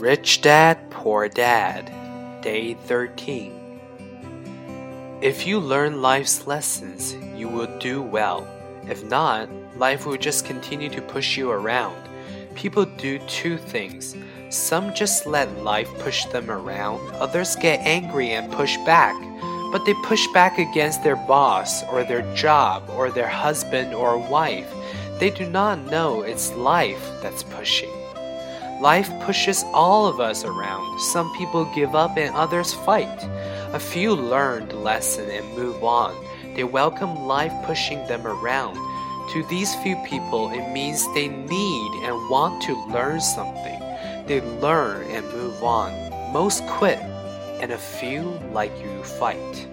Rich 0.00 0.40
Dad, 0.40 0.90
Poor 0.90 1.28
Dad, 1.28 1.92
Day 2.40 2.72
13. 2.72 3.80
If 5.20 5.46
you 5.46 5.60
learn 5.60 6.00
life's 6.00 6.46
lessons, 6.46 7.14
you 7.36 7.48
will 7.48 7.68
do 7.78 8.00
well. 8.00 8.48
If 8.88 9.04
not, 9.04 9.50
life 9.76 10.06
will 10.06 10.16
just 10.16 10.46
continue 10.46 10.88
to 10.88 11.02
push 11.02 11.36
you 11.36 11.50
around. 11.50 12.08
People 12.54 12.86
do 12.86 13.18
two 13.26 13.58
things. 13.58 14.16
Some 14.48 14.94
just 14.94 15.26
let 15.26 15.62
life 15.62 15.90
push 15.98 16.24
them 16.24 16.50
around, 16.50 17.06
others 17.16 17.54
get 17.56 17.80
angry 17.80 18.30
and 18.30 18.50
push 18.50 18.78
back. 18.86 19.14
But 19.70 19.84
they 19.84 19.92
push 20.02 20.26
back 20.32 20.58
against 20.58 21.04
their 21.04 21.16
boss 21.16 21.84
or 21.92 22.04
their 22.04 22.22
job 22.34 22.88
or 22.96 23.10
their 23.10 23.28
husband 23.28 23.92
or 23.92 24.16
wife. 24.16 24.72
They 25.18 25.28
do 25.28 25.44
not 25.44 25.90
know 25.90 26.22
it's 26.22 26.54
life 26.54 27.06
that's 27.20 27.42
pushing. 27.42 27.99
Life 28.80 29.10
pushes 29.20 29.62
all 29.74 30.06
of 30.06 30.20
us 30.20 30.42
around. 30.42 30.98
Some 31.00 31.30
people 31.36 31.66
give 31.74 31.94
up 31.94 32.16
and 32.16 32.34
others 32.34 32.72
fight. 32.72 33.22
A 33.74 33.78
few 33.78 34.14
learn 34.14 34.68
the 34.68 34.76
lesson 34.76 35.28
and 35.30 35.54
move 35.54 35.84
on. 35.84 36.16
They 36.54 36.64
welcome 36.64 37.26
life 37.26 37.52
pushing 37.66 37.98
them 38.06 38.26
around. 38.26 38.76
To 39.34 39.44
these 39.50 39.74
few 39.82 39.96
people, 40.06 40.50
it 40.50 40.72
means 40.72 41.04
they 41.12 41.28
need 41.28 42.04
and 42.04 42.30
want 42.30 42.62
to 42.62 42.86
learn 42.86 43.20
something. 43.20 43.78
They 44.26 44.40
learn 44.40 45.06
and 45.10 45.26
move 45.30 45.62
on. 45.62 45.92
Most 46.32 46.66
quit, 46.66 47.00
and 47.60 47.72
a 47.72 47.78
few, 47.78 48.22
like 48.54 48.72
you, 48.80 49.04
fight. 49.04 49.68